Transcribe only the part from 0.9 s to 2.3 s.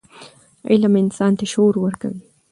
انسان ته شعور ورکوي.